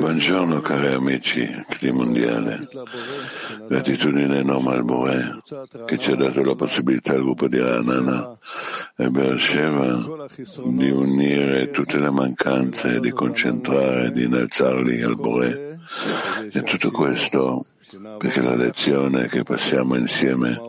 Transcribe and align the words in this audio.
Buongiorno 0.00 0.60
cari 0.62 0.94
amici, 0.94 1.64
clima 1.68 2.02
mondiale. 2.02 2.68
Gratitudine 3.68 4.38
enorme 4.38 4.72
al 4.72 4.82
Bore 4.82 5.40
che 5.86 5.96
ci 5.96 6.10
ha 6.10 6.16
dato 6.16 6.42
la 6.42 6.56
possibilità 6.56 7.12
al 7.12 7.22
gruppo 7.22 7.46
di 7.46 7.60
Ranana 7.60 8.36
e 8.96 9.08
Beersheba 9.10 10.26
di 10.64 10.90
unire 10.90 11.70
tutte 11.70 12.00
le 12.00 12.10
mancanze, 12.10 12.98
di 12.98 13.12
concentrare, 13.12 14.10
di 14.10 14.24
innalzarli 14.24 15.02
al 15.02 15.14
Bore. 15.14 15.63
E 16.52 16.62
tutto 16.62 16.90
questo 16.90 17.66
perché 18.18 18.40
la 18.40 18.54
lezione 18.54 19.28
che 19.28 19.42
passiamo 19.42 19.96
insieme 19.96 20.60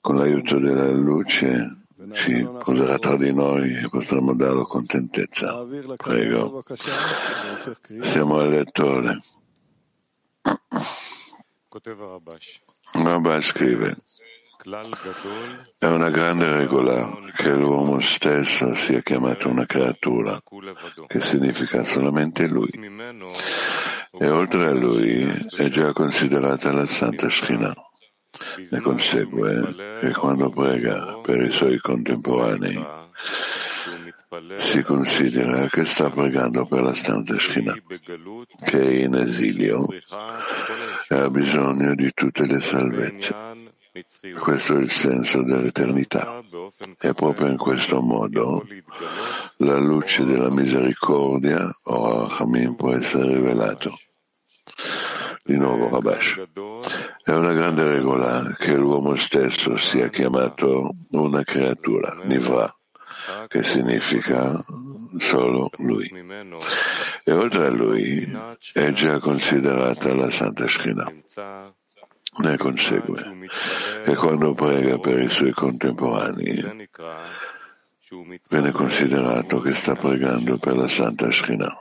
con 0.00 0.16
l'aiuto 0.16 0.58
della 0.58 0.90
luce 0.90 1.82
ci 2.12 2.46
poserà 2.62 2.98
tra 2.98 3.16
di 3.16 3.32
noi 3.32 3.74
e 3.76 3.88
potremo 3.88 4.34
darlo 4.34 4.64
contentezza. 4.66 5.64
Prego. 5.96 6.64
Siamo 8.02 8.38
al 8.38 8.50
lettore. 8.50 9.22
Rabba 12.92 13.40
scrive 13.40 13.96
è 15.76 15.84
una 15.84 16.08
grande 16.08 16.48
regola 16.48 17.18
che 17.36 17.54
l'uomo 17.54 18.00
stesso 18.00 18.74
sia 18.74 19.00
chiamato 19.00 19.50
una 19.50 19.66
creatura, 19.66 20.42
che 21.06 21.20
significa 21.20 21.84
solamente 21.84 22.48
lui. 22.48 22.70
E 24.18 24.28
oltre 24.28 24.66
a 24.66 24.72
lui 24.72 25.46
è 25.56 25.68
già 25.68 25.92
considerata 25.92 26.72
la 26.72 26.86
Santa 26.86 27.28
Shina. 27.28 27.74
Ne 28.70 28.80
consegue 28.80 29.74
che 30.00 30.12
quando 30.12 30.50
prega 30.50 31.18
per 31.22 31.40
i 31.40 31.50
suoi 31.50 31.78
contemporanei 31.78 33.02
si 34.56 34.82
considera 34.82 35.66
che 35.68 35.84
sta 35.84 36.10
pregando 36.10 36.66
per 36.66 36.82
la 36.82 36.94
Santa 36.94 37.38
Shina, 37.38 37.74
che 38.64 38.80
è 38.80 39.04
in 39.04 39.14
esilio 39.14 39.86
e 41.08 41.14
ha 41.14 41.30
bisogno 41.30 41.94
di 41.94 42.10
tutte 42.12 42.46
le 42.46 42.60
salvezze. 42.60 43.34
Questo 44.40 44.76
è 44.76 44.80
il 44.80 44.90
senso 44.90 45.42
dell'eternità 45.42 46.42
e 46.98 47.12
proprio 47.12 47.46
in 47.46 47.56
questo 47.56 48.00
modo 48.00 48.66
la 49.58 49.78
luce 49.78 50.24
della 50.24 50.50
misericordia 50.50 51.70
o 51.84 52.22
Rachamim 52.22 52.74
può 52.74 52.92
essere 52.92 53.34
rivelato. 53.34 53.96
Di 55.42 55.56
nuovo 55.56 55.88
Rabash. 55.90 56.42
È 57.22 57.30
una 57.30 57.52
grande 57.52 57.84
regola 57.84 58.54
che 58.56 58.74
l'uomo 58.76 59.14
stesso 59.14 59.76
sia 59.76 60.08
chiamato 60.08 60.90
una 61.10 61.42
creatura, 61.42 62.16
Nivra, 62.24 62.74
che 63.46 63.62
significa 63.62 64.64
solo 65.18 65.70
lui. 65.78 66.10
E 67.24 67.32
oltre 67.32 67.66
a 67.66 67.70
lui 67.70 68.26
è 68.72 68.92
già 68.92 69.18
considerata 69.18 70.14
la 70.14 70.30
Santa 70.30 70.66
Shina. 70.66 71.12
Ne 72.36 72.56
consegue 72.56 73.48
che 74.04 74.16
quando 74.16 74.54
prega 74.54 74.98
per 74.98 75.20
i 75.20 75.28
suoi 75.28 75.52
contemporanei 75.52 76.88
viene 78.48 78.72
considerato 78.72 79.60
che 79.60 79.74
sta 79.74 79.94
pregando 79.94 80.58
per 80.58 80.76
la 80.76 80.88
Santa 80.88 81.30
Shina 81.30 81.72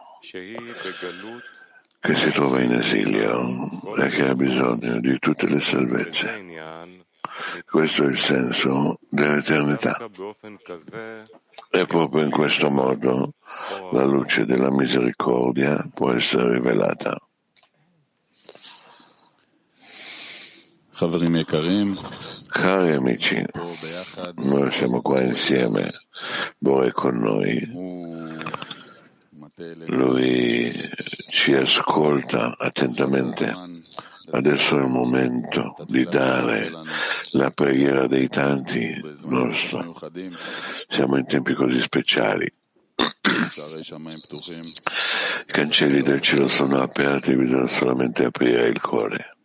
che 2.04 2.16
si 2.16 2.32
trova 2.32 2.62
in 2.62 2.74
esilio 2.74 3.96
e 3.96 4.10
che 4.10 4.28
ha 4.28 4.36
bisogno 4.36 5.00
di 5.00 5.18
tutte 5.20 5.48
le 5.48 5.62
salvezze. 5.62 6.44
Questo 7.66 8.04
è 8.04 8.08
il 8.08 8.18
senso 8.18 9.00
dell'eternità. 9.10 9.98
E 11.72 11.86
proprio 11.86 12.24
in 12.24 12.30
questo 12.30 12.70
modo 12.70 13.36
la 13.94 14.04
luce 14.04 14.44
della 14.44 14.70
misericordia 14.70 15.82
può 15.94 16.12
essere 16.12 16.56
rivelata. 16.56 17.18
Cari 22.50 22.92
amici, 22.92 23.42
noi 24.36 24.72
siamo 24.72 25.02
qua 25.02 25.22
insieme, 25.22 25.90
Bore 26.58 26.92
con 26.92 27.16
noi. 27.16 28.12
Lui 29.86 30.72
ci 31.44 31.54
ascolta 31.56 32.56
attentamente. 32.58 33.52
Adesso 34.32 34.80
è 34.80 34.82
il 34.82 34.88
momento 34.88 35.76
di 35.88 36.06
dare 36.06 36.72
la 37.32 37.52
preghiera 37.52 38.08
dei 38.08 38.30
tanti 38.30 38.96
nostro. 39.26 39.94
Siamo 40.88 41.18
in 41.18 41.26
tempi 41.26 41.54
così 41.54 41.82
speciali. 41.82 42.50
I 45.36 45.52
cancelli 45.52 46.02
del 46.02 46.22
cielo 46.22 46.48
sono 46.48 46.80
aperti, 46.80 47.36
bisogna 47.36 47.68
solamente 47.68 48.24
aprire 48.24 48.70
il 48.70 48.80
cuore 48.80 49.36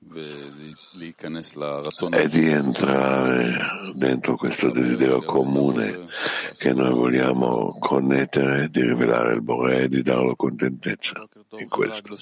e 2.11 2.27
di 2.29 2.47
entrare 2.47 3.57
dentro 3.95 4.37
questo 4.37 4.71
desiderio 4.71 5.21
comune 5.23 6.05
che 6.57 6.73
noi 6.73 6.93
vogliamo 6.93 7.77
connettere, 7.81 8.69
di 8.71 8.83
rivelare 8.83 9.35
il 9.35 9.43
Bore 9.43 9.81
e 9.81 9.89
di 9.89 10.03
darlo 10.03 10.37
contentezza 10.37 11.29
in 11.57 11.69
questo. 11.69 12.17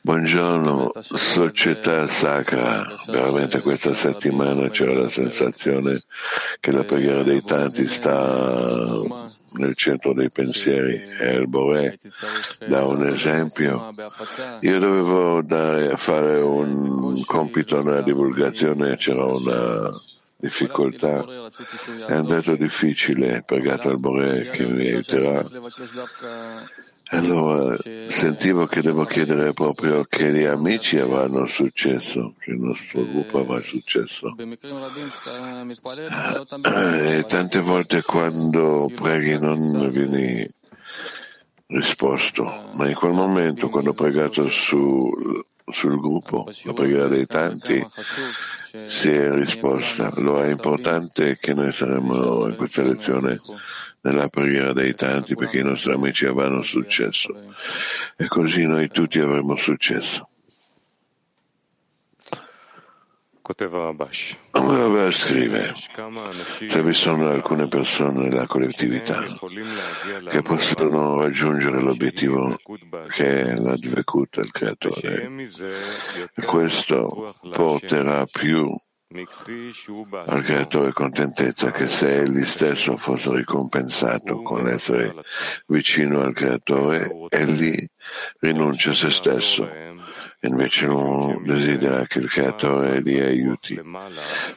Buongiorno, 0.00 0.92
società 1.00 2.06
sacra. 2.06 2.86
Veramente 3.08 3.60
questa 3.60 3.94
settimana 3.94 4.70
c'era 4.70 4.94
la 4.94 5.08
sensazione 5.08 6.04
che 6.60 6.72
la 6.72 6.84
preghiera 6.84 7.22
dei 7.22 7.42
tanti 7.42 7.86
sta 7.86 9.00
nel 9.52 9.74
centro 9.74 10.12
dei 10.12 10.30
pensieri 10.30 11.02
e 11.18 11.34
il 11.34 11.48
Boré 11.48 11.98
dà 12.66 12.84
un 12.84 13.02
esempio. 13.04 13.94
Io 14.60 14.78
dovevo 14.78 15.42
dare, 15.42 15.96
fare 15.96 16.40
un 16.40 17.20
compito 17.24 17.82
nella 17.82 18.02
divulgazione, 18.02 18.96
c'era 18.96 19.24
una 19.24 19.90
difficoltà, 20.38 21.24
è 22.06 22.12
andato 22.12 22.54
difficile, 22.54 23.42
pregato 23.44 23.88
al 23.88 23.98
Boré 23.98 24.48
che 24.50 24.66
mi 24.66 24.86
aiuterà. 24.86 25.44
Allora 27.08 27.76
sentivo 28.08 28.66
che 28.66 28.82
devo 28.82 29.04
chiedere 29.04 29.52
proprio 29.52 30.02
che 30.04 30.32
gli 30.32 30.42
amici 30.42 30.98
avranno 30.98 31.46
successo, 31.46 32.34
che 32.40 32.50
il 32.50 32.58
nostro 32.58 33.04
gruppo 33.04 33.40
avrà 33.40 33.62
successo. 33.62 34.34
E 36.64 37.24
tante 37.28 37.60
volte 37.60 38.02
quando 38.02 38.90
preghi 38.92 39.38
non 39.38 39.88
vieni 39.90 40.50
risposto, 41.68 42.70
ma 42.74 42.88
in 42.88 42.94
quel 42.94 43.12
momento, 43.12 43.68
quando 43.68 43.90
ho 43.90 43.94
pregato 43.94 44.48
su, 44.48 45.08
sul 45.64 46.00
gruppo, 46.00 46.48
la 46.64 46.72
preghiera 46.72 47.06
dei 47.06 47.26
tanti, 47.26 47.86
si 48.86 49.10
è 49.10 49.30
risposta. 49.30 50.12
Allora 50.12 50.44
è 50.44 50.50
importante 50.50 51.38
che 51.38 51.54
noi 51.54 51.70
saremo 51.70 52.48
in 52.48 52.56
questa 52.56 52.82
lezione 52.82 53.40
nella 54.06 54.28
preghiera 54.28 54.72
dei 54.72 54.94
tanti 54.94 55.34
perché 55.34 55.58
i 55.58 55.64
nostri 55.64 55.92
amici 55.92 56.26
avranno 56.26 56.62
successo. 56.62 57.34
E 58.16 58.28
così 58.28 58.66
noi 58.66 58.88
tutti 58.88 59.18
avremo 59.18 59.56
successo. 59.56 60.28
Rabbi 64.50 65.12
scrive, 65.12 65.72
se 66.68 66.82
vi 66.82 66.92
sono 66.92 67.28
alcune 67.28 67.68
persone 67.68 68.28
nella 68.28 68.46
collettività 68.46 69.22
che 70.28 70.42
possono 70.42 71.20
raggiungere 71.20 71.80
l'obiettivo 71.80 72.58
che 73.08 73.42
è 73.42 73.54
la 73.54 73.76
Dvekut 73.76 74.40
del 74.40 74.50
creatore, 74.50 75.30
questo 76.44 77.36
porterà 77.52 78.26
più 78.26 78.76
al 80.26 80.42
creatore 80.42 80.92
contentezza 80.92 81.70
che 81.70 81.86
se 81.86 82.20
egli 82.20 82.44
stesso 82.44 82.96
fosse 82.96 83.34
ricompensato 83.34 84.42
con 84.42 84.64
l'essere 84.64 85.14
vicino 85.66 86.22
al 86.22 86.34
creatore, 86.34 87.10
egli 87.28 87.86
rinuncia 88.40 88.90
a 88.90 88.94
se 88.94 89.10
stesso 89.10 89.68
invece 90.40 90.86
non 90.86 91.42
desidera 91.44 92.06
che 92.06 92.18
il 92.18 92.28
creatore 92.28 93.02
gli 93.02 93.18
aiuti, 93.18 93.80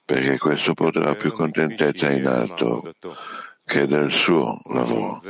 perché 0.05 0.37
questo 0.37 0.73
porterà 0.73 1.15
più 1.15 1.31
contentezza 1.31 2.09
in 2.11 2.27
alto 2.27 2.93
che 3.65 3.87
del 3.87 4.11
suo 4.11 4.59
lavoro. 4.65 5.21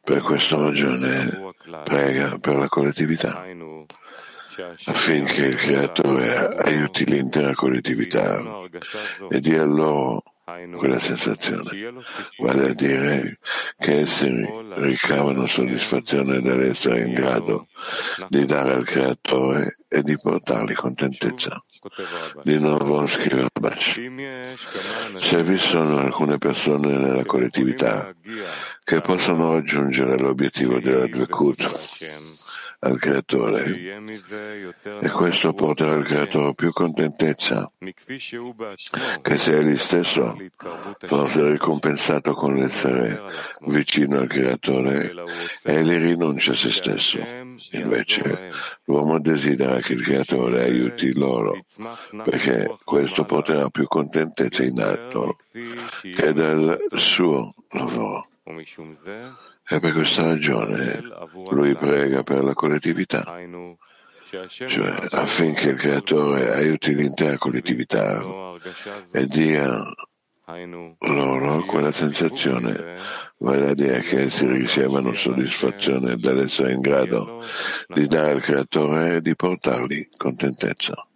Per 0.00 0.20
questa 0.20 0.56
ragione 0.56 1.54
prega 1.82 2.38
per 2.38 2.56
la 2.56 2.68
collettività 2.68 3.44
affinché 4.84 5.46
il 5.46 5.56
creatore 5.56 6.48
aiuti 6.48 7.04
l'intera 7.04 7.54
collettività 7.54 8.42
e 9.28 9.40
dia 9.40 9.64
loro 9.64 10.22
quella 10.76 11.00
sensazione, 11.00 11.94
vale 12.38 12.70
a 12.70 12.72
dire 12.72 13.38
che 13.76 14.00
essi 14.02 14.30
ricavano 14.76 15.44
soddisfazione 15.46 16.40
dall'essere 16.40 17.04
in 17.04 17.14
grado 17.14 17.66
di 18.28 18.44
dare 18.46 18.74
al 18.74 18.84
creatore 18.84 19.78
e 19.88 20.02
di 20.02 20.16
portargli 20.16 20.74
contentezza. 20.74 21.60
Di 22.44 22.60
nuovo 22.60 23.08
scrive 23.08 23.48
Abash. 23.52 24.00
Se 25.14 25.42
vi 25.42 25.58
sono 25.58 25.98
alcune 25.98 26.38
persone 26.38 26.96
nella 26.96 27.24
collettività 27.24 28.14
che 28.84 29.00
possono 29.00 29.54
raggiungere 29.54 30.16
l'obiettivo 30.16 30.78
della 30.78 31.08
Dvekut, 31.08 32.45
al 32.80 32.98
creatore. 32.98 33.98
E 35.00 35.08
questo 35.10 35.52
porterà 35.52 35.94
al 35.94 36.04
creatore 36.04 36.54
più 36.54 36.72
contentezza. 36.72 37.70
Che 37.78 39.36
se 39.36 39.58
egli 39.58 39.76
stesso 39.76 40.36
fosse 40.98 41.50
ricompensato 41.50 42.34
con 42.34 42.56
l'essere 42.56 43.22
vicino 43.62 44.18
al 44.18 44.28
creatore. 44.28 45.12
Egli 45.62 45.96
rinuncia 45.96 46.52
a 46.52 46.56
se 46.56 46.70
stesso. 46.70 47.18
Invece 47.72 48.50
l'uomo 48.84 49.18
desidera 49.18 49.80
che 49.80 49.94
il 49.94 50.02
creatore 50.02 50.62
aiuti 50.62 51.12
loro 51.14 51.64
perché 52.24 52.76
questo 52.84 53.24
porterà 53.24 53.68
più 53.70 53.86
contentezza 53.86 54.62
in 54.62 54.80
atto 54.80 55.38
che 55.50 56.32
del 56.32 56.86
suo 56.94 57.54
lavoro 57.70 58.28
e 59.68 59.80
per 59.80 59.92
questa 59.92 60.26
ragione 60.26 61.02
lui 61.50 61.74
prega 61.74 62.22
per 62.22 62.44
la 62.44 62.54
collettività, 62.54 63.36
cioè 64.48 65.06
affinché 65.10 65.70
il 65.70 65.78
creatore 65.78 66.54
aiuti 66.54 66.94
l'intera 66.94 67.36
collettività 67.36 68.22
e 69.10 69.26
dia 69.26 69.82
loro 71.00 71.62
quella 71.62 71.90
sensazione, 71.90 72.94
vale 73.38 73.70
a 73.70 73.74
dire 73.74 74.00
che 74.00 74.22
essi 74.22 74.46
ricevano 74.46 75.12
soddisfazione 75.12 76.16
dall'essere 76.16 76.72
in 76.72 76.80
grado 76.80 77.42
di 77.88 78.06
dare 78.06 78.32
al 78.32 78.42
creatore 78.42 79.16
e 79.16 79.20
di 79.20 79.34
portargli 79.34 80.08
contentezza. 80.16 81.06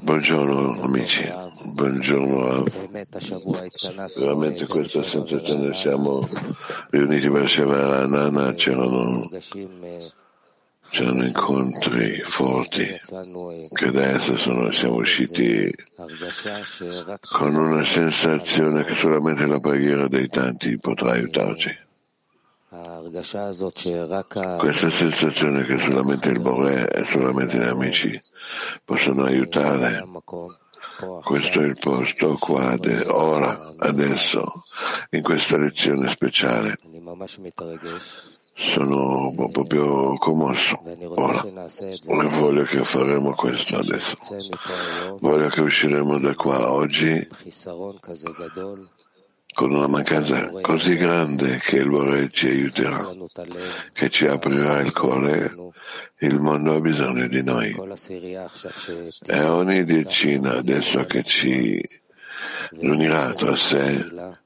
Buongiorno 0.00 0.82
amici, 0.82 1.32
buongiorno 1.62 2.64
Veramente 4.16 4.66
questa 4.66 5.02
sensazione 5.02 5.74
siamo 5.74 6.28
riuniti 6.90 7.30
per 7.30 7.48
Sheva 7.48 8.04
Nana, 8.06 8.52
c'erano, 8.54 9.30
c'erano 10.90 11.24
incontri 11.24 12.20
forti 12.24 13.00
che 13.72 13.84
adesso 13.86 14.36
sono, 14.36 14.72
siamo 14.72 14.96
usciti 14.96 15.72
con 17.32 17.54
una 17.54 17.84
sensazione 17.84 18.84
che 18.84 18.94
solamente 18.94 19.46
la 19.46 19.60
preghiera 19.60 20.08
dei 20.08 20.28
tanti 20.28 20.78
potrà 20.78 21.12
aiutarci. 21.12 21.86
Questa 24.58 24.90
sensazione 24.90 25.64
che 25.64 25.78
solamente 25.78 26.28
il 26.28 26.38
Bore 26.38 26.90
e 26.90 27.04
solamente 27.04 27.56
gli 27.56 27.66
amici 27.66 28.20
possono 28.84 29.24
aiutare, 29.24 30.06
questo 31.22 31.60
è 31.60 31.64
il 31.64 31.78
posto 31.78 32.34
qua, 32.38 32.76
ora, 33.06 33.72
adesso, 33.78 34.64
in 35.10 35.22
questa 35.22 35.56
lezione 35.56 36.10
speciale. 36.10 36.78
Sono 38.52 39.32
proprio 39.50 40.18
commosso. 40.18 40.82
Ora, 41.14 41.42
voglio 42.28 42.64
che 42.64 42.84
faremo 42.84 43.32
questo 43.34 43.78
adesso. 43.78 44.16
Voglio 45.20 45.48
che 45.48 45.60
usciremo 45.62 46.18
da 46.18 46.34
qua 46.34 46.70
oggi 46.70 47.26
con 49.58 49.72
una 49.72 49.88
mancanza 49.88 50.48
così 50.60 50.94
grande 50.94 51.58
che 51.58 51.78
il 51.78 51.88
Bore 51.88 52.30
ci 52.30 52.46
aiuterà, 52.46 53.04
che 53.92 54.08
ci 54.08 54.24
aprirà 54.28 54.78
il 54.78 54.92
cuore, 54.92 55.52
il 56.18 56.38
mondo 56.38 56.76
ha 56.76 56.80
bisogno 56.80 57.26
di 57.26 57.42
noi. 57.42 57.76
E 59.26 59.40
ogni 59.40 59.82
decina 59.82 60.58
adesso 60.58 61.04
che 61.06 61.24
ci 61.24 61.82
riunirà 62.70 63.32
tra 63.32 63.56
sé 63.56 63.96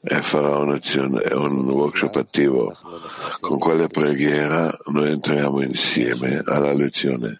e 0.00 0.22
farà 0.22 0.56
un'azione, 0.56 1.30
un 1.34 1.68
workshop 1.68 2.16
attivo 2.16 2.74
con 3.40 3.58
quale 3.58 3.88
preghiera 3.88 4.74
noi 4.86 5.10
entriamo 5.10 5.60
insieme 5.60 6.40
alla 6.42 6.72
lezione. 6.72 7.36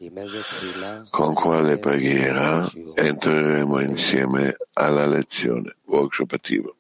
Con 1.09 1.33
quale 1.33 1.79
preghiera 1.79 2.69
entreremo 2.93 3.81
insieme 3.81 4.57
alla 4.75 5.07
lezione, 5.07 5.77
workshop 5.87 6.33
attivo. 6.33 6.77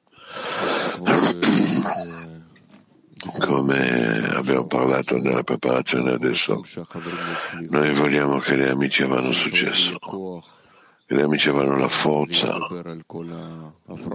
Come 3.38 4.28
abbiamo 4.34 4.66
parlato 4.66 5.16
nella 5.16 5.42
preparazione 5.42 6.12
adesso, 6.12 6.60
noi 7.68 7.92
vogliamo 7.92 8.38
che 8.38 8.56
gli 8.56 8.62
amici 8.62 9.02
avranno 9.02 9.32
successo, 9.32 9.98
che 11.06 11.14
gli 11.14 11.20
amici 11.20 11.48
avranno 11.48 11.76
la 11.76 11.88
forza 11.88 12.58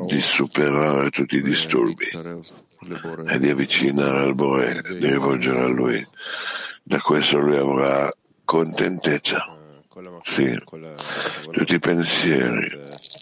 di 0.07 0.19
superare 0.19 1.09
tutti 1.09 1.37
i 1.37 1.41
disturbi 1.41 2.05
e 3.27 3.39
di 3.39 3.49
avvicinare 3.49 4.19
al 4.19 4.35
Bore, 4.35 4.81
di 4.97 5.07
rivolgere 5.07 5.61
a 5.61 5.67
Lui. 5.67 6.05
Da 6.83 6.99
questo 6.99 7.37
Lui 7.39 7.55
avrà 7.55 8.11
contentezza. 8.43 9.55
Sì, 10.23 10.57
tutti 11.51 11.75
i 11.75 11.79
pensieri, 11.79 12.69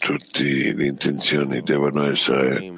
tutte 0.06 0.72
le 0.72 0.86
intenzioni 0.86 1.60
devono 1.62 2.04
essere 2.04 2.72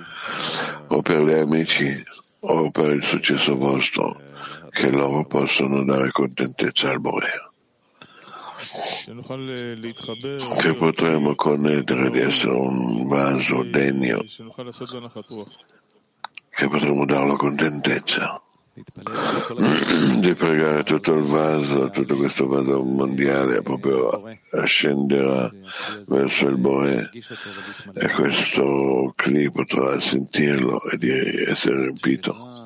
o 0.87 1.03
per 1.03 1.21
gli 1.21 1.35
amici 1.35 2.03
o 2.41 2.71
per 2.71 2.93
il 2.93 3.05
successo 3.05 3.55
vostro, 3.55 4.19
che 4.71 4.91
loro 4.91 5.27
possono 5.27 5.85
dare 5.85 6.11
contentezza 6.11 6.89
al 6.89 7.01
Borea. 7.01 7.53
Che 10.57 10.73
potremo 10.73 11.35
connettere 11.35 12.11
di 12.11 12.21
essere 12.21 12.55
un 12.55 13.07
vaso 13.07 13.63
degno, 13.63 14.25
che 16.49 16.69
potremo 16.69 17.05
darlo 17.05 17.37
contentezza 17.37 18.43
di 20.21 20.35
pregare 20.35 20.85
tutto 20.85 21.15
il 21.15 21.25
vaso, 21.25 21.91
tutto 21.91 22.17
questo 22.17 22.47
vaso 22.47 22.83
mondiale 22.83 23.63
proprio 23.63 24.23
ascenderà 24.53 25.51
verso 26.07 26.49
il 26.49 26.57
Boe 26.57 27.11
e 27.95 28.09
questo 28.11 29.13
Kli 29.17 29.51
potrà 29.51 29.99
sentirlo 30.01 30.83
e 30.85 30.99
di 30.99 31.11
essere 31.11 31.83
riempito. 31.83 32.57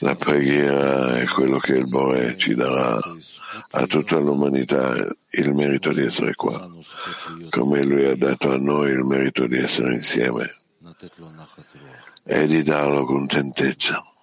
La 0.00 0.14
preghiera 0.16 1.18
è 1.18 1.24
quello 1.24 1.58
che 1.58 1.74
il 1.74 1.88
Boe 1.88 2.36
ci 2.36 2.54
darà 2.54 2.98
a 3.70 3.86
tutta 3.86 4.18
l'umanità 4.18 4.94
il 5.30 5.54
merito 5.54 5.90
di 5.90 6.04
essere 6.04 6.34
qua, 6.34 6.68
come 7.50 7.84
lui 7.84 8.04
ha 8.04 8.16
dato 8.16 8.52
a 8.52 8.56
noi 8.56 8.90
il 8.90 9.04
merito 9.04 9.46
di 9.46 9.58
essere 9.58 9.94
insieme. 9.94 10.56
e 12.24 12.46
di 12.46 12.62
darlo 12.62 13.04
contentezza. 13.04 14.13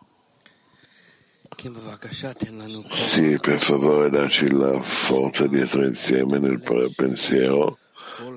Sì, 2.92 3.38
per 3.40 3.60
favore 3.60 4.10
darci 4.10 4.50
la 4.52 4.80
forza 4.80 5.48
di 5.48 5.60
essere 5.60 5.88
insieme 5.88 6.40
nel 6.40 6.62
pensiero 6.96 7.78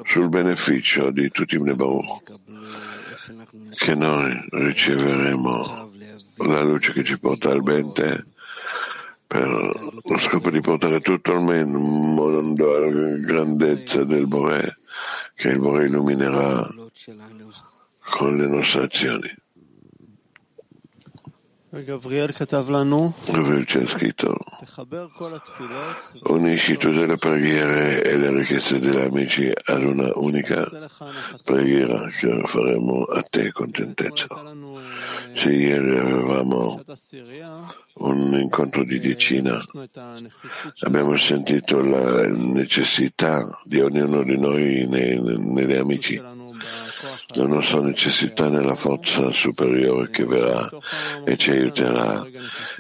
sul 0.05 0.29
beneficio 0.29 1.11
di 1.11 1.31
tutti 1.31 1.55
i 1.55 1.59
Baruch, 1.59 2.23
che 3.77 3.95
noi 3.95 4.47
riceveremo 4.51 5.93
la 6.37 6.63
luce 6.63 6.93
che 6.93 7.05
ci 7.05 7.19
porta 7.19 7.51
al 7.51 7.63
bene 7.63 8.27
per 9.27 9.49
lo 9.49 10.19
scopo 10.19 10.51
di 10.51 10.61
portare 10.61 11.01
tutto 11.01 11.33
il 11.33 11.67
mondo 11.67 12.77
alla 12.77 13.17
grandezza 13.17 14.05
del 14.05 14.27
Bore, 14.27 14.77
che 15.35 15.49
il 15.49 15.59
Bore 15.59 15.87
illuminerà 15.87 16.69
con 18.11 18.37
le 18.37 18.47
nostre 18.47 18.85
azioni. 18.85 19.35
Gabriel 23.27 23.65
c'è 23.65 23.85
scritto 23.87 24.39
unisci 26.23 26.77
tutte 26.77 27.05
le 27.05 27.17
preghiere 27.17 28.03
e 28.03 28.17
le 28.17 28.31
richieste 28.31 28.79
degli 28.79 29.01
amici 29.01 29.51
ad 29.65 29.83
una 29.83 30.11
unica 30.15 30.65
preghiera 31.43 32.09
che 32.11 32.43
faremo 32.45 33.03
a 33.03 33.23
te 33.23 33.51
contentezza. 33.51 34.27
Se 35.33 35.51
ieri 35.51 35.99
avevamo 35.99 36.81
un 37.95 38.39
incontro 38.41 38.85
di 38.85 39.01
decina, 39.01 39.61
abbiamo 40.81 41.17
sentito 41.17 41.81
la 41.81 42.29
necessità 42.29 43.61
di 43.65 43.81
ognuno 43.81 44.23
di 44.23 44.39
noi 44.39 44.87
negli 44.87 45.75
amici 45.75 46.21
la 47.35 47.47
nostra 47.47 47.81
necessità 47.81 48.49
nella 48.49 48.75
forza 48.75 49.31
superiore 49.31 50.11
che 50.11 50.25
verrà 50.25 50.69
e 51.25 51.37
ci 51.37 51.51
aiuterà. 51.51 52.25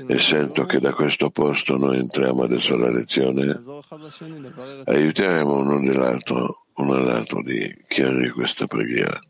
E 0.06 0.18
sento 0.18 0.64
che 0.64 0.80
da 0.80 0.92
questo 0.92 1.30
posto 1.30 1.76
noi 1.76 1.98
entriamo 1.98 2.44
adesso 2.44 2.74
alla 2.74 2.90
lezione, 2.90 3.58
aiuteremo 4.84 5.54
uno 5.54 5.80
dell'altro, 5.80 6.66
uno 6.74 6.94
all'altro 6.94 7.42
di 7.42 7.82
chiarire 7.86 8.30
questa 8.30 8.66
preghiera. 8.66 9.20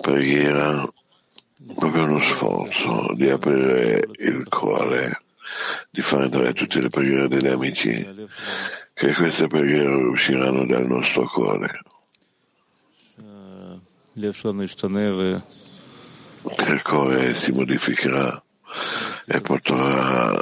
Preghiera, 0.00 0.88
proprio 1.74 2.04
uno 2.04 2.20
sforzo 2.20 3.12
di 3.14 3.28
aprire 3.28 4.08
il 4.18 4.46
cuore, 4.48 5.22
di 5.90 6.00
far 6.00 6.22
entrare 6.22 6.52
tutte 6.52 6.80
le 6.80 6.88
preghiere 6.88 7.28
degli 7.28 7.48
amici, 7.48 8.26
che 8.94 9.14
queste 9.14 9.46
preghiere 9.46 9.94
usciranno 9.94 10.66
dal 10.66 10.86
nostro 10.86 11.24
cuore 11.28 11.80
il 16.42 16.82
cuore 16.82 17.34
si 17.36 17.52
modificherà 17.52 18.42
e 19.26 19.40
potrà 19.40 20.36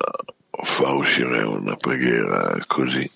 far 0.50 0.94
uscire 0.94 1.42
una 1.42 1.76
preghiera 1.76 2.58
così. 2.66 3.10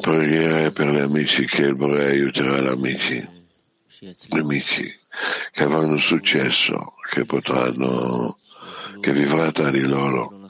Preghiera 0.00 0.70
per 0.70 0.88
gli 0.88 0.98
amici 0.98 1.46
che 1.46 1.62
il 1.62 1.74
Bore 1.74 2.04
aiuterà 2.10 2.60
gli 2.60 2.66
amici, 2.66 3.28
gli 3.98 4.38
amici 4.38 4.94
che 5.50 5.62
avranno 5.62 5.96
successo, 5.96 6.94
che 7.10 7.24
potranno, 7.24 8.38
che 9.00 9.12
vivranno 9.12 9.52
tra 9.52 9.70
di 9.70 9.82
loro 9.82 10.42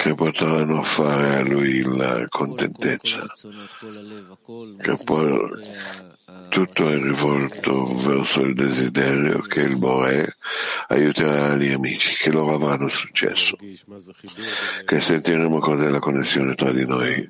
che 0.00 0.14
potranno 0.14 0.82
fare 0.82 1.36
a 1.36 1.42
lui 1.42 1.82
la 1.82 2.26
contentezza, 2.28 3.26
che 4.78 4.96
poi 5.04 5.50
tutto 6.48 6.88
è 6.88 6.98
rivolto 6.98 7.84
verso 7.84 8.40
il 8.40 8.54
desiderio 8.54 9.40
che 9.40 9.60
il 9.60 9.76
Bore 9.76 10.36
aiuterà 10.88 11.54
gli 11.56 11.70
amici, 11.70 12.16
che 12.16 12.32
loro 12.32 12.54
avranno 12.54 12.88
successo, 12.88 13.58
che 14.86 15.00
sentiremo 15.00 15.58
cos'è 15.58 15.90
la 15.90 15.98
connessione 15.98 16.54
tra 16.54 16.72
di 16.72 16.86
noi, 16.86 17.28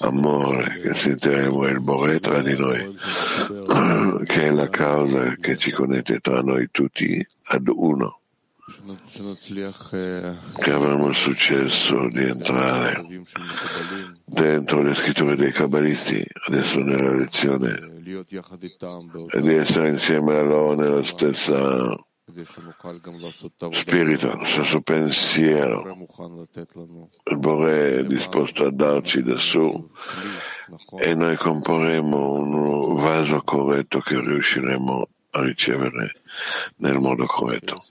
amore, 0.00 0.80
che 0.80 0.94
sentiremo 0.94 1.66
il 1.66 1.80
Bore 1.82 2.18
tra 2.18 2.40
di 2.40 2.56
noi, 2.56 2.96
che 4.24 4.46
è 4.46 4.50
la 4.50 4.70
causa 4.70 5.34
che 5.36 5.58
ci 5.58 5.70
connette 5.70 6.20
tra 6.20 6.40
noi 6.40 6.68
tutti 6.70 7.24
ad 7.42 7.68
uno 7.68 8.19
che 10.58 10.70
avremo 10.70 11.08
il 11.08 11.14
successo 11.14 12.08
di 12.08 12.22
entrare 12.22 13.04
dentro 14.24 14.82
le 14.82 14.94
scritture 14.94 15.34
dei 15.34 15.50
kabbalisti, 15.50 16.24
adesso 16.46 16.78
nella 16.78 17.14
lezione, 17.16 18.02
e 19.30 19.40
di 19.40 19.54
essere 19.54 19.88
insieme 19.88 20.36
a 20.36 20.42
loro 20.42 20.74
nella 20.74 21.02
stessa 21.02 21.96
spirito, 23.72 24.28
nello 24.28 24.44
stesso 24.44 24.80
pensiero. 24.82 25.82
Il 27.24 27.38
Bore 27.38 27.98
è 27.98 28.04
disposto 28.04 28.66
a 28.66 28.72
darci 28.72 29.22
da 29.22 29.36
su 29.36 29.90
e 30.98 31.14
noi 31.14 31.36
comporremo 31.36 32.32
un 32.32 32.94
vaso 32.96 33.42
corretto 33.42 33.98
che 34.00 34.20
riusciremo 34.20 35.08
a 35.32 35.42
ricevere 35.42 36.12
nel 36.76 36.98
modo 36.98 37.26
corretto 37.26 37.82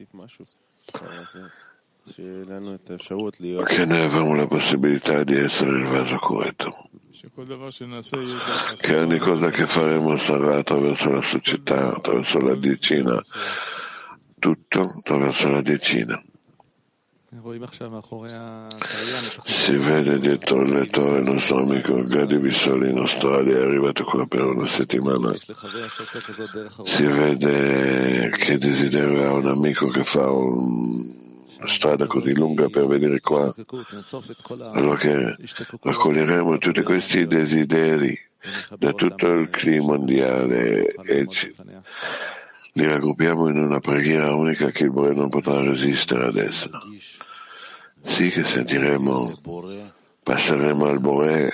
che 3.63 3.85
noi 3.85 4.01
abbiamo 4.01 4.35
la 4.35 4.47
possibilità 4.47 5.23
di 5.23 5.35
essere 5.35 5.71
il 5.71 5.85
vaso 5.85 6.17
corretto, 6.17 6.89
che 8.77 8.95
ogni 8.95 9.17
cosa 9.19 9.49
che 9.49 9.65
faremo 9.65 10.15
sarà 10.15 10.57
attraverso 10.57 11.11
la 11.11 11.21
società, 11.21 11.95
attraverso 11.95 12.39
la 12.39 12.55
decina, 12.55 13.21
tutto 14.39 14.81
attraverso 14.81 15.49
la 15.49 15.61
decina. 15.61 16.21
Si 19.45 19.77
vede 19.77 20.19
dietro 20.19 20.61
il 20.63 20.71
lettore 20.71 21.19
il 21.19 21.25
nostro 21.25 21.59
amico 21.59 22.01
Gadi 22.01 22.39
Bissoli 22.39 22.89
in 22.89 22.97
Australia, 22.97 23.57
è 23.57 23.61
arrivato 23.61 24.03
qua 24.03 24.25
per 24.25 24.45
una 24.45 24.65
settimana. 24.65 25.31
Si 26.85 27.05
vede 27.05 28.31
che 28.31 28.57
desiderio 28.57 29.27
ha 29.27 29.33
un 29.33 29.45
amico 29.45 29.89
che 29.89 30.03
fa 30.03 30.31
un 30.31 31.17
strada 31.65 32.07
così 32.07 32.33
lunga 32.33 32.67
per 32.67 32.87
venire 32.87 33.19
qua. 33.19 33.53
Allora 34.71 34.97
che 34.97 35.35
raccoglieremo 35.81 36.57
tutti 36.57 36.81
questi 36.81 37.27
desideri 37.27 38.17
da 38.75 38.91
tutto 38.93 39.27
il 39.27 39.49
clima 39.49 39.85
mondiale 39.85 40.87
e 40.87 41.27
li 42.73 42.87
raggruppiamo 42.87 43.49
in 43.49 43.57
una 43.57 43.79
preghiera 43.79 44.33
unica 44.33 44.69
che 44.71 44.85
il 44.85 44.91
Bore 44.91 45.13
non 45.13 45.29
potrà 45.29 45.61
resistere 45.61 46.25
ad 46.25 46.37
essa. 46.37 46.69
Sì 48.03 48.29
che 48.29 48.43
sentiremo, 48.43 49.39
passeremo 50.23 50.85
al 50.85 50.99
Bore 50.99 51.51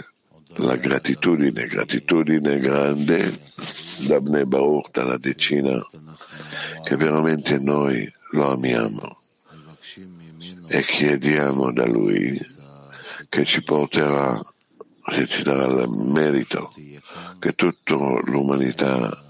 la 0.57 0.75
gratitudine, 0.75 1.67
gratitudine 1.67 2.59
grande 2.59 3.39
da 4.07 4.19
Bne 4.21 4.45
Baruch, 4.45 4.91
dalla 4.91 5.17
decina, 5.17 5.85
che 6.83 6.95
veramente 6.95 7.57
noi 7.59 8.11
lo 8.31 8.51
amiamo 8.51 9.19
e 10.67 10.81
chiediamo 10.81 11.71
da 11.71 11.85
Lui 11.85 12.39
che 13.29 13.45
ci 13.45 13.61
porterà, 13.63 14.39
che 15.03 15.27
ci 15.27 15.43
darà 15.43 15.65
il 15.65 15.89
merito, 15.89 16.73
che 17.39 17.53
tutta 17.53 17.95
l'umanità 17.95 19.23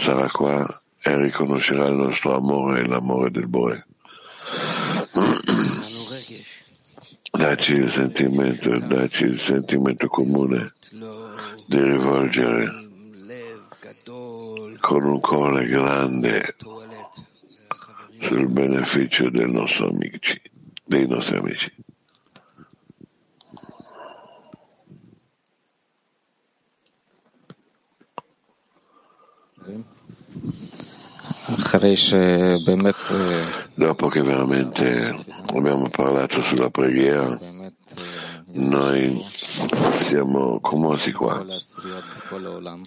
sarà 0.00 0.28
qua 0.28 0.82
e 1.00 1.16
riconoscerà 1.16 1.86
il 1.86 1.96
nostro 1.96 2.36
amore 2.36 2.80
e 2.80 2.86
l'amore 2.86 3.30
del 3.30 3.46
Bore. 3.46 3.86
Dacci 7.30 7.74
il 7.74 7.90
sentimento, 7.90 8.78
dacci 8.78 9.24
il 9.24 9.38
sentimento 9.38 10.08
comune 10.08 10.72
di 11.66 11.80
rivolgere 11.80 12.86
con 14.80 15.04
un 15.04 15.20
cuore 15.20 15.66
grande 15.66 16.54
sul 18.20 18.46
beneficio 18.48 19.28
dei 19.30 19.50
nostri 19.50 19.84
amici, 19.84 20.40
dei 20.84 21.06
nostri 21.06 21.36
amici. 21.36 21.72
Dopo 33.74 34.08
che 34.08 34.22
veramente 34.22 35.14
abbiamo 35.54 35.88
parlato 35.88 36.42
sulla 36.42 36.70
preghiera, 36.70 37.38
noi 38.52 39.24
siamo 39.94 40.58
commossi 40.60 41.12
qua, 41.12 41.46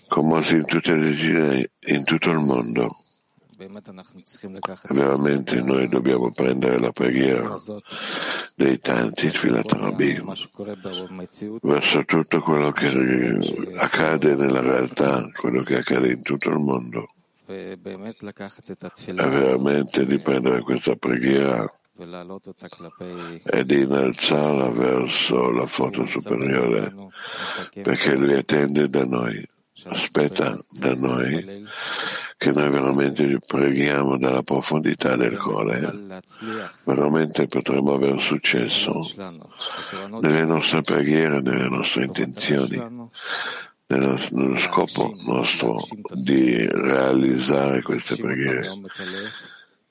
commossi 0.08 0.56
in 0.56 0.66
tutte 0.66 0.96
le 0.96 1.16
gire 1.16 1.72
in 1.86 2.04
tutto 2.04 2.30
il 2.30 2.40
mondo 2.40 2.98
Veramente 4.90 5.62
noi 5.62 5.88
dobbiamo 5.88 6.32
prendere 6.32 6.80
la 6.80 6.92
preghiera 6.92 7.56
dei 8.56 8.80
tanti 8.80 9.30
Tfilat 9.30 9.72
Rabim 9.72 10.34
verso 11.62 12.04
tutto 12.06 12.40
quello 12.40 12.72
che 12.72 12.88
accade 13.78 14.36
nella 14.36 14.62
realtà, 14.62 15.30
quello 15.36 15.62
che 15.62 15.78
accade 15.78 16.12
in 16.12 16.22
tutto 16.24 16.50
il 16.50 16.58
mondo. 16.58 17.11
E 17.52 17.78
veramente 19.28 20.06
di 20.06 20.20
prendere 20.20 20.62
questa 20.62 20.96
preghiera 20.96 21.72
e 23.44 23.66
di 23.66 23.82
innalzarla 23.82 24.70
verso 24.70 25.50
la 25.52 25.66
foto 25.66 26.06
superiore 26.06 26.94
perché 27.84 28.16
lui 28.16 28.34
attende 28.34 28.90
da 28.90 29.06
noi 29.06 29.48
aspetta 29.86 30.60
da 30.70 30.96
noi 30.96 31.66
che 32.38 32.52
noi 32.52 32.70
veramente 32.70 33.38
preghiamo 33.46 34.18
dalla 34.18 34.42
profondità 34.42 35.16
del 35.16 35.38
cuore, 35.38 36.08
veramente 36.86 37.46
potremo 37.46 37.94
avere 37.94 38.18
successo 38.18 39.00
nelle 40.20 40.46
nostre 40.46 40.82
preghiere, 40.82 41.40
nelle 41.42 41.70
nostre 41.70 42.06
intenzioni, 42.06 43.10
nello, 43.92 44.20
nello 44.32 44.58
scopo 44.58 45.16
nostro 45.26 45.86
di 46.14 46.66
realizzare 46.68 47.82
queste 47.82 48.16
preghiere. 48.16 48.68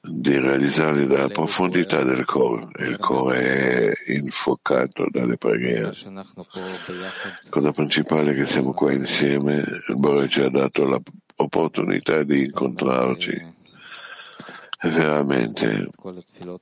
di 0.02 0.38
realizzarli 0.38 1.06
dalla 1.06 1.28
profondità 1.28 2.02
del 2.02 2.24
cuore. 2.24 2.68
Il 2.78 2.96
cuore 2.96 3.92
è 3.92 4.12
infuocato 4.12 5.06
dalle 5.10 5.36
preghiere. 5.36 5.92
Cosa 7.50 7.72
principale 7.72 8.32
è 8.32 8.34
che 8.34 8.46
siamo 8.46 8.72
qua 8.72 8.92
insieme, 8.92 9.62
il 9.88 9.96
Bore 9.96 10.28
ci 10.28 10.40
ha 10.40 10.48
dato 10.48 10.84
l'opportunità 11.36 12.22
di 12.22 12.44
incontrarci 12.44 13.58
veramente 14.88 15.90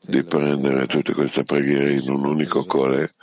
di 0.00 0.24
prendere 0.24 0.86
tutte 0.86 1.12
queste 1.12 1.44
preghiere 1.44 1.92
in 1.92 2.10
un 2.10 2.24
unico 2.24 2.64
cuore, 2.64 3.14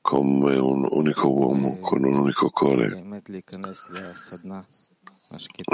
come 0.00 0.56
un 0.56 0.86
unico 0.90 1.28
uomo 1.28 1.78
con 1.78 2.04
un 2.04 2.14
unico 2.14 2.50
cuore 2.50 3.02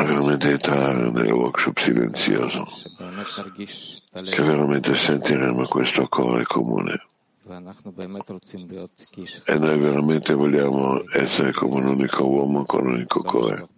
veramente 0.04 0.50
entrare 0.50 1.10
nel 1.10 1.32
workshop 1.32 1.78
silenzioso, 1.78 2.66
che 4.24 4.42
veramente 4.42 4.94
sentiremo 4.94 5.66
questo 5.66 6.06
cuore 6.08 6.44
comune. 6.44 7.08
E 9.44 9.58
noi 9.58 9.78
veramente 9.78 10.34
vogliamo 10.34 11.02
essere 11.12 11.52
come 11.52 11.74
un 11.76 11.86
unico 11.86 12.24
uomo 12.24 12.64
con 12.64 12.86
un 12.86 12.94
unico 12.94 13.22
cuore. 13.22 13.68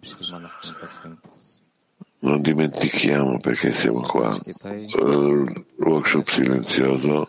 Non 2.23 2.41
dimentichiamo 2.41 3.37
perché 3.39 3.73
siamo 3.73 3.99
qua. 3.99 4.39
Il 4.45 5.65
workshop 5.75 6.25
silenzioso 6.25 7.27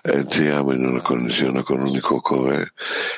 entriamo 0.00 0.72
in 0.72 0.86
una 0.86 1.02
connessione 1.02 1.62
con 1.62 1.80
un 1.80 1.88
unico 1.88 2.18
cuore 2.22 2.72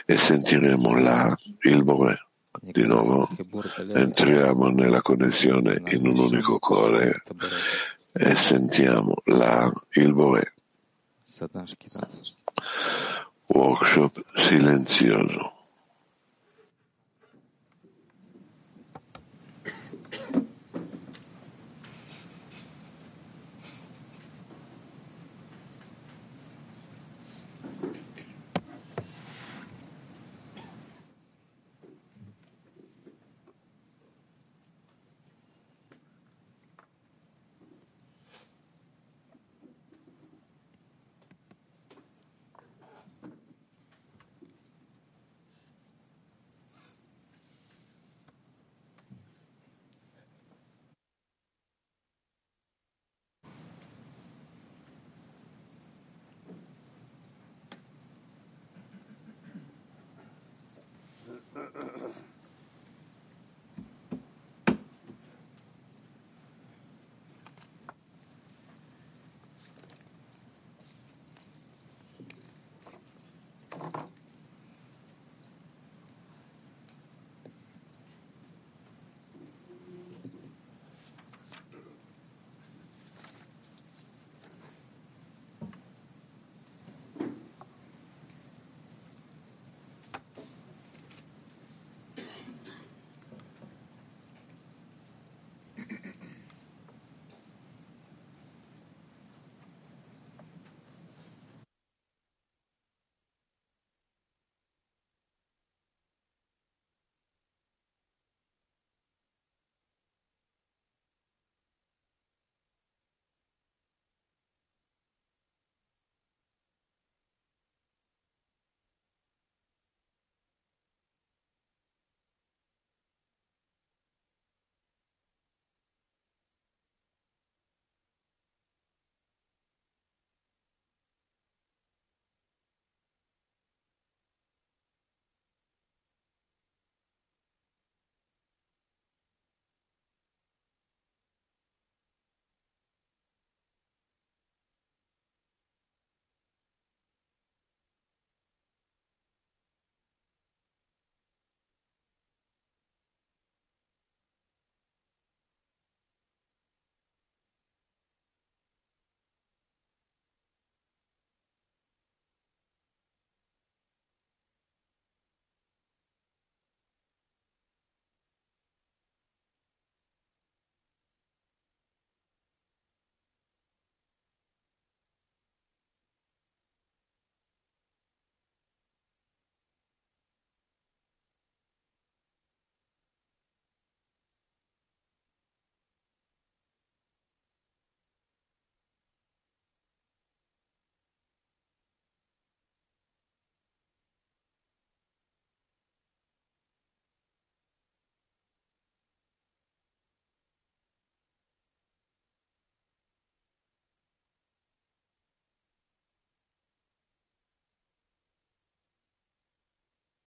e 0.06 0.16
sentiremo 0.16 0.98
là 0.98 1.32
il 1.62 1.84
Bore. 1.84 2.26
Di 2.60 2.84
nuovo 2.84 3.28
entriamo 3.92 4.68
nella 4.70 5.02
connessione 5.02 5.80
in 5.86 6.04
un 6.08 6.18
unico 6.18 6.58
cuore 6.58 7.22
e 8.12 8.34
sentiamo 8.34 9.14
là 9.26 9.72
il 9.92 10.12
Bore. 10.12 10.54
Workshop 13.46 14.20
silenzioso. 14.34 15.53